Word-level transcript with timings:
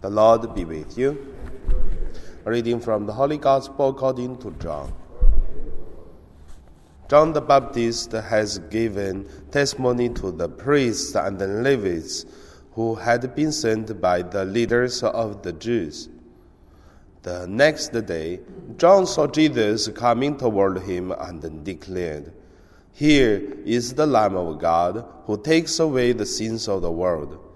The 0.00 0.08
Lord 0.08 0.54
be 0.54 0.64
with 0.64 0.96
you. 0.96 1.34
A 2.46 2.50
reading 2.50 2.80
from 2.80 3.04
the 3.04 3.12
Holy 3.12 3.36
Gospel 3.36 3.90
according 3.90 4.38
to 4.38 4.50
John. 4.52 4.94
John 7.10 7.34
the 7.34 7.42
Baptist 7.42 8.12
has 8.12 8.58
given 8.70 9.28
testimony 9.50 10.08
to 10.10 10.30
the 10.30 10.48
priests 10.48 11.14
and 11.14 11.38
the 11.38 11.48
Levites 11.48 12.24
who 12.72 12.94
had 12.94 13.34
been 13.34 13.52
sent 13.52 14.00
by 14.00 14.22
the 14.22 14.46
leaders 14.46 15.02
of 15.02 15.42
the 15.42 15.52
Jews. 15.52 16.08
The 17.20 17.46
next 17.46 17.88
day, 18.06 18.40
John 18.78 19.06
saw 19.06 19.26
Jesus 19.26 19.88
coming 19.88 20.38
toward 20.38 20.80
him 20.80 21.12
and 21.12 21.62
declared, 21.62 22.32
Here 22.94 23.54
is 23.66 23.92
the 23.92 24.06
Lamb 24.06 24.36
of 24.36 24.60
God 24.60 25.04
who 25.26 25.36
takes 25.42 25.78
away 25.78 26.12
the 26.12 26.24
sins 26.24 26.68
of 26.68 26.80
the 26.80 26.90
world. 26.90 27.49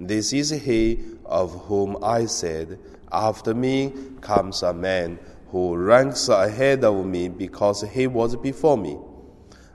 This 0.00 0.32
is 0.32 0.50
he 0.50 1.00
of 1.24 1.66
whom 1.66 1.96
I 2.02 2.26
said, 2.26 2.78
After 3.10 3.54
me 3.54 3.92
comes 4.20 4.62
a 4.62 4.72
man 4.72 5.18
who 5.50 5.76
ranks 5.76 6.28
ahead 6.28 6.84
of 6.84 7.04
me 7.04 7.28
because 7.28 7.82
he 7.82 8.06
was 8.06 8.36
before 8.36 8.78
me. 8.78 8.96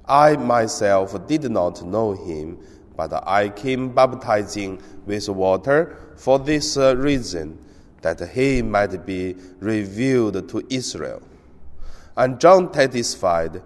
I 0.05 0.36
myself 0.38 1.28
did 1.28 1.50
not 1.50 1.84
know 1.84 2.14
him, 2.14 2.58
but 2.95 3.28
I 3.28 3.50
came 3.50 3.90
baptizing 3.94 4.81
with 5.05 5.28
water 5.30 5.98
for 6.16 6.40
this 6.40 6.78
reason, 6.78 7.58
that 8.02 8.20
he 8.30 8.62
might 8.62 9.05
be 9.05 9.36
revealed 9.59 10.48
to 10.50 10.66
Israel. 10.70 11.22
And 12.16 12.40
John 12.40 12.72
testified, 12.72 13.62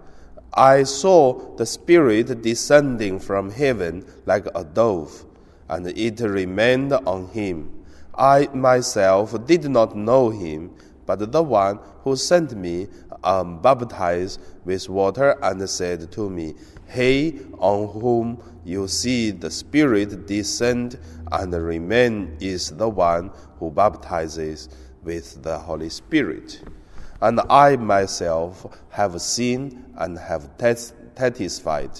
I 0.53 0.83
saw 0.83 1.55
the 1.55 1.65
Spirit 1.65 2.41
descending 2.41 3.19
from 3.19 3.51
heaven 3.51 4.05
like 4.25 4.47
a 4.55 4.63
dove 4.63 5.25
and 5.69 5.87
it 5.87 6.19
remained 6.21 6.93
on 6.93 7.27
him. 7.27 7.85
I 8.15 8.47
myself 8.53 9.35
did 9.45 9.69
not 9.69 9.95
know 9.95 10.29
him, 10.29 10.71
but 11.05 11.31
the 11.31 11.43
one 11.43 11.79
who 12.03 12.15
sent 12.15 12.55
me 12.55 12.87
um, 13.23 13.61
baptized 13.61 14.39
with 14.65 14.89
water 14.89 15.37
and 15.41 15.69
said 15.69 16.11
to 16.13 16.29
me, 16.29 16.55
He 16.89 17.39
on 17.59 17.87
whom 17.89 18.41
you 18.65 18.87
see 18.87 19.31
the 19.31 19.51
Spirit 19.51 20.25
descend 20.25 20.97
and 21.31 21.53
remain 21.53 22.37
is 22.39 22.71
the 22.71 22.89
one 22.89 23.31
who 23.59 23.71
baptizes 23.71 24.69
with 25.03 25.43
the 25.43 25.57
Holy 25.57 25.89
Spirit. 25.89 26.61
And 27.21 27.39
I 27.49 27.75
myself 27.77 28.65
have 28.89 29.21
seen 29.21 29.85
and 29.97 30.17
have 30.17 30.57
tes- 30.57 30.93
testified 31.15 31.91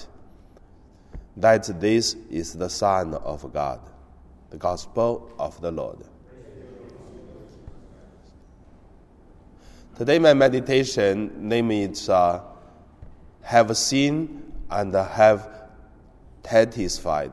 that 1.40 1.80
this 1.80 2.16
is 2.30 2.54
the 2.54 2.68
Son 2.68 3.14
of 3.14 3.52
God. 3.52 3.80
The 4.50 4.56
Gospel 4.56 5.30
of 5.38 5.60
the 5.60 5.70
Lord. 5.70 5.98
Today, 9.96 10.18
my 10.18 10.34
meditation 10.34 11.48
name 11.48 11.70
is 11.70 12.08
uh, 12.08 12.40
Have 13.42 13.76
Seen 13.76 14.52
and 14.70 14.92
Have 14.94 15.48
Testified. 16.42 17.32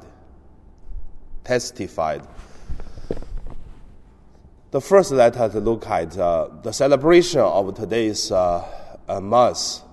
Testified. 1.44 2.28
The 4.72 4.82
first 4.82 5.12
let 5.12 5.38
us 5.38 5.56
look 5.56 5.88
at 5.88 6.18
uh, 6.18 6.50
the 6.62 6.72
celebration 6.72 7.40
of 7.40 7.76
today's 7.76 8.32
uh, 8.32 8.66
Mass 9.22 9.84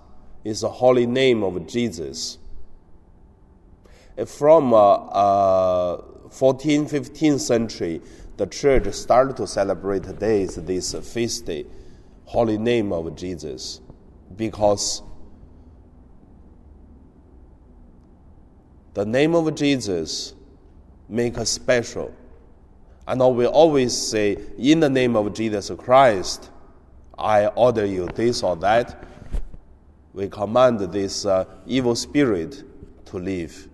is 0.44 0.62
the 0.62 0.68
holy 0.68 1.06
name 1.06 1.42
of 1.42 1.66
Jesus 1.66 2.38
from 4.26 4.74
uh, 4.74 4.76
uh, 4.76 6.02
14th, 6.28 6.90
15th 6.90 7.40
century, 7.40 8.00
the 8.36 8.46
church 8.46 8.92
started 8.94 9.36
to 9.36 9.46
celebrate 9.46 10.18
days, 10.18 10.56
this 10.56 10.94
feast 11.12 11.46
day, 11.46 11.66
holy 12.24 12.58
name 12.58 12.92
of 12.92 13.14
Jesus, 13.16 13.80
because 14.36 15.02
the 18.94 19.04
name 19.04 19.34
of 19.34 19.54
Jesus 19.54 20.34
make 21.08 21.38
us 21.38 21.50
special. 21.50 22.14
And 23.06 23.20
we 23.36 23.46
always 23.46 23.96
say, 23.96 24.38
in 24.58 24.80
the 24.80 24.88
name 24.88 25.16
of 25.16 25.34
Jesus 25.34 25.70
Christ, 25.76 26.50
I 27.18 27.46
order 27.46 27.84
you 27.84 28.06
this 28.14 28.42
or 28.42 28.56
that. 28.56 29.04
We 30.12 30.28
command 30.28 30.80
this 30.80 31.26
uh, 31.26 31.46
evil 31.66 31.94
spirit 31.94 32.62
to 33.06 33.18
leave 33.18 33.68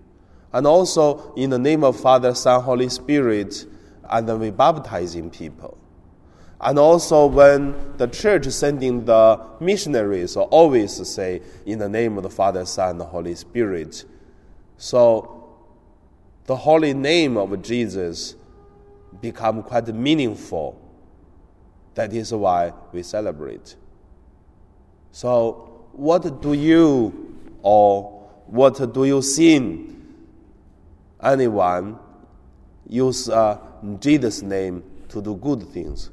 and 0.53 0.65
also 0.65 1.33
in 1.35 1.49
the 1.49 1.59
name 1.59 1.83
of 1.83 1.99
Father, 1.99 2.33
Son, 2.33 2.61
Holy 2.63 2.89
Spirit, 2.89 3.65
and 4.09 4.27
then 4.27 4.39
we 4.39 4.49
baptizing 4.49 5.29
people. 5.29 5.77
And 6.61 6.77
also 6.77 7.25
when 7.27 7.75
the 7.97 8.07
church 8.07 8.47
sending 8.47 9.05
the 9.05 9.39
missionaries 9.59 10.35
always 10.35 11.07
say 11.07 11.41
in 11.65 11.79
the 11.79 11.87
name 11.87 12.17
of 12.17 12.23
the 12.23 12.29
Father, 12.29 12.65
Son, 12.65 12.91
and 12.91 12.99
the 12.99 13.05
Holy 13.05 13.35
Spirit. 13.35 14.03
So 14.77 15.49
the 16.45 16.55
holy 16.55 16.93
name 16.93 17.37
of 17.37 17.61
Jesus 17.61 18.35
become 19.21 19.63
quite 19.63 19.87
meaningful. 19.87 20.81
That 21.93 22.13
is 22.13 22.33
why 22.33 22.73
we 22.91 23.03
celebrate. 23.03 23.75
So 25.11 25.85
what 25.93 26.41
do 26.41 26.53
you 26.53 27.35
or 27.61 28.27
what 28.47 28.93
do 28.93 29.05
you 29.05 29.21
sing 29.21 29.98
anyone 31.21 31.99
use 32.87 33.29
uh, 33.29 33.59
Jesus' 33.99 34.41
name 34.41 34.83
to 35.09 35.21
do 35.21 35.35
good 35.35 35.63
things. 35.69 36.11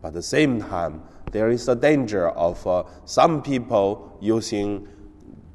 But 0.00 0.08
at 0.08 0.14
the 0.14 0.22
same 0.22 0.60
time, 0.60 1.02
there 1.32 1.50
is 1.50 1.68
a 1.68 1.74
danger 1.74 2.28
of 2.30 2.64
uh, 2.66 2.84
some 3.04 3.42
people 3.42 4.16
using 4.20 4.88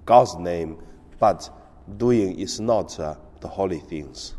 God's 0.05 0.35
name, 0.35 0.81
but 1.19 1.49
doing 1.97 2.39
is 2.39 2.59
not 2.59 2.99
uh, 2.99 3.15
the 3.39 3.47
holy 3.47 3.79
things. 3.79 4.35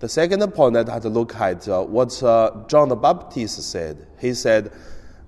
The 0.00 0.08
second 0.08 0.40
point 0.52 0.74
that 0.74 0.88
I 0.88 0.94
have 0.94 1.02
to 1.02 1.08
look 1.08 1.34
at 1.34 1.68
uh, 1.68 1.82
what 1.82 2.22
uh, 2.22 2.64
John 2.68 2.88
the 2.88 2.96
Baptist 2.96 3.62
said. 3.62 4.06
He 4.18 4.32
said, 4.32 4.72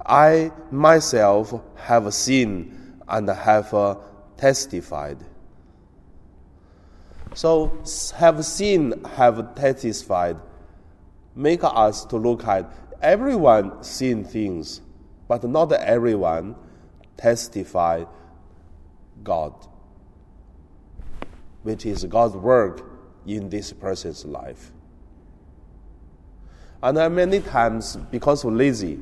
I 0.05 0.51
myself 0.71 1.55
have 1.77 2.13
seen 2.15 3.01
and 3.07 3.29
have 3.29 3.73
uh, 3.75 3.97
testified. 4.37 5.19
So 7.35 7.83
have 8.17 8.45
seen, 8.45 9.05
have 9.05 9.55
testified, 9.55 10.37
make 11.35 11.61
us 11.65 12.05
to 12.07 12.17
look 12.17 12.45
at 12.45 12.73
everyone 13.01 13.83
seen 13.83 14.25
things, 14.25 14.81
but 15.29 15.43
not 15.45 15.73
everyone 15.73 16.55
testify 17.17 18.05
God, 19.25 19.55
which 21.63 21.87
is 21.87 22.05
God's 22.05 22.37
work 22.37 22.83
in 23.27 23.49
this 23.49 23.73
person's 23.73 24.25
life. 24.25 24.73
And 26.83 27.15
many 27.15 27.41
times 27.41 27.97
because 28.11 28.45
of 28.45 28.53
lazy, 28.53 28.99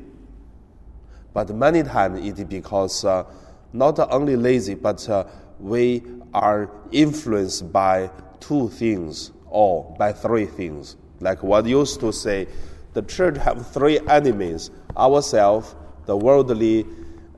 but 1.33 1.49
many 1.49 1.83
times 1.83 2.25
it 2.25 2.37
is 2.39 2.45
because 2.45 3.03
uh, 3.03 3.25
not 3.73 3.99
only 4.11 4.35
lazy, 4.35 4.75
but 4.75 5.07
uh, 5.09 5.25
we 5.61 6.03
are 6.33 6.71
influenced 6.91 7.71
by 7.71 8.09
two 8.39 8.69
things 8.69 9.31
or 9.47 9.95
by 9.97 10.11
three 10.11 10.45
things. 10.45 10.97
Like 11.19 11.43
what 11.43 11.65
used 11.65 11.99
to 11.99 12.11
say, 12.11 12.47
the 12.93 13.03
church 13.03 13.37
have 13.37 13.67
three 13.67 13.99
enemies: 14.09 14.71
ourselves, 14.97 15.75
the 16.05 16.17
worldly 16.17 16.85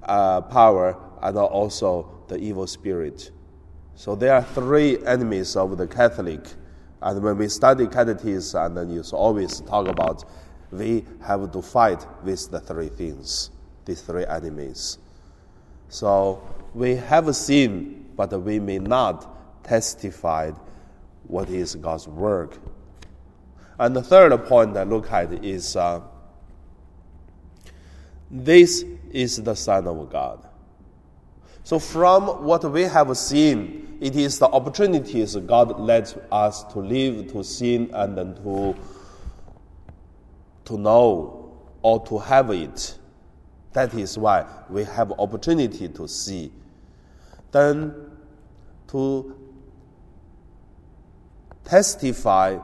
uh, 0.03 0.41
power, 0.41 0.97
and 1.21 1.37
also 1.37 2.23
the 2.27 2.37
evil 2.37 2.67
spirit. 2.67 3.31
So 3.95 4.15
there 4.15 4.33
are 4.33 4.43
three 4.43 5.05
enemies 5.05 5.55
of 5.55 5.77
the 5.77 5.87
Catholic. 5.87 6.41
And 7.01 7.21
when 7.21 7.37
we 7.37 7.49
study 7.49 7.85
catechism, 7.87 8.63
and 8.63 8.77
then 8.77 8.89
you 8.89 9.03
always 9.11 9.59
talk 9.61 9.87
about 9.87 10.23
we 10.71 11.05
have 11.21 11.51
to 11.51 11.61
fight 11.61 12.05
with 12.23 12.49
the 12.49 12.59
three 12.59 12.89
things, 12.89 13.51
these 13.85 14.01
three 14.01 14.25
enemies. 14.25 14.97
So 15.89 16.41
we 16.73 16.95
have 16.95 17.35
seen 17.35 18.02
but 18.15 18.31
we 18.41 18.59
may 18.59 18.79
not 18.79 19.63
testify 19.63 20.51
what 21.27 21.49
is 21.49 21.75
God's 21.75 22.07
work. 22.07 22.57
And 23.79 23.95
the 23.95 24.03
third 24.03 24.37
point 24.45 24.77
I 24.77 24.83
look 24.83 25.11
at 25.11 25.43
is 25.43 25.75
uh, 25.75 26.01
this 28.29 28.83
is 29.11 29.41
the 29.41 29.55
Son 29.55 29.87
of 29.87 30.09
God. 30.11 30.47
So, 31.63 31.79
from 31.79 32.43
what 32.43 32.69
we 32.69 32.83
have 32.83 33.15
seen, 33.17 33.97
it 34.01 34.15
is 34.15 34.37
the 34.37 34.47
opportunities 34.47 35.35
God 35.35 35.79
lets 35.79 36.15
us 36.31 36.63
to 36.73 36.79
live, 36.79 37.31
to 37.31 37.43
sin, 37.43 37.89
and 37.93 38.17
then 38.17 38.35
to, 38.43 38.75
to 40.65 40.77
know 40.77 41.57
or 41.81 42.05
to 42.07 42.17
have 42.17 42.49
it. 42.49 42.97
That 43.71 43.93
is 43.93 44.17
why 44.17 44.45
we 44.69 44.83
have 44.83 45.13
opportunity 45.13 45.87
to 45.87 46.07
see 46.07 46.51
then 47.53 47.93
to 48.87 49.35
testify 51.63 52.59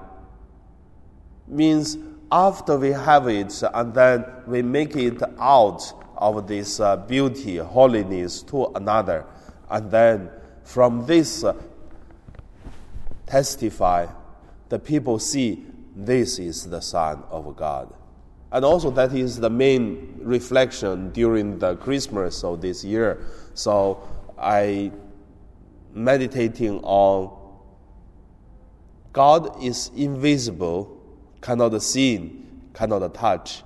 means 1.47 1.97
after 2.31 2.77
we 2.77 2.89
have 2.89 3.27
it, 3.27 3.63
and 3.73 3.93
then 3.93 4.25
we 4.45 4.61
make 4.61 4.95
it 4.95 5.21
out 5.39 5.81
of 6.17 6.47
this 6.47 6.79
uh, 6.79 6.97
beauty, 6.97 7.57
holiness 7.57 8.43
to 8.43 8.67
another, 8.75 9.25
and 9.69 9.89
then 9.89 10.29
from 10.63 11.05
this 11.05 11.43
uh, 11.43 11.53
testify, 13.25 14.05
the 14.69 14.77
people 14.77 15.17
see 15.17 15.65
this 15.95 16.37
is 16.37 16.69
the 16.69 16.81
Son 16.81 17.23
of 17.31 17.55
God. 17.55 17.93
And 18.51 18.65
also, 18.65 18.89
that 18.91 19.13
is 19.13 19.39
the 19.39 19.49
main 19.49 20.19
reflection 20.21 21.11
during 21.11 21.59
the 21.59 21.75
Christmas 21.77 22.43
of 22.43 22.61
this 22.61 22.83
year. 22.83 23.25
So, 23.53 24.01
I 24.39 24.91
meditating 25.93 26.79
on 26.83 27.37
God 29.11 29.63
is 29.63 29.91
invisible, 29.95 30.97
cannot 31.41 31.81
see, 31.81 32.43
cannot 32.73 33.13
touch, 33.13 33.63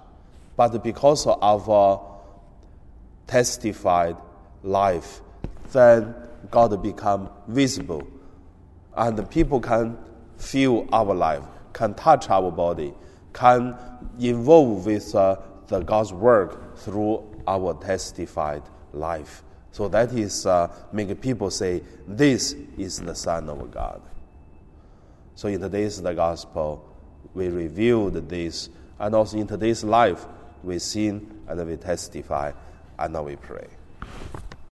but 0.56 0.84
because 0.84 1.28
of 1.28 1.70
our 1.70 2.02
testified 3.28 4.16
life, 4.64 5.22
then 5.72 6.16
God 6.50 6.82
become 6.82 7.30
visible, 7.48 8.08
and 8.96 9.30
people 9.30 9.60
can 9.60 9.98
feel 10.38 10.88
our 10.92 11.14
life, 11.14 11.44
can 11.74 11.94
touch 11.94 12.30
our 12.30 12.52
body, 12.52 12.94
can 13.34 13.76
involve 14.20 14.86
with 14.86 15.14
uh, 15.16 15.38
the 15.68 15.82
God's 15.82 16.14
work 16.14 16.78
through 16.78 17.24
our 17.48 17.74
testified 17.74 18.64
life. 18.94 19.44
So 19.74 19.88
that 19.88 20.14
is 20.14 20.46
uh, 20.46 20.72
making 20.92 21.16
people 21.16 21.50
say, 21.50 21.82
"This 22.08 22.54
is 22.78 23.02
the 23.02 23.16
Son 23.16 23.50
of 23.50 23.72
God." 23.72 24.02
So 25.34 25.48
in 25.48 25.60
today's 25.60 26.00
the 26.00 26.14
gospel, 26.14 26.88
we 27.34 27.50
revealed 27.50 28.14
this, 28.30 28.70
and 29.00 29.16
also 29.16 29.40
in 29.40 29.48
today's 29.48 29.84
life, 29.84 30.28
we 30.64 30.78
sing 30.78 31.42
and 31.48 31.68
we 31.68 31.76
testify, 31.78 32.52
and 33.00 33.14
now 33.14 33.24
we 33.24 33.36
pray. 33.36 33.68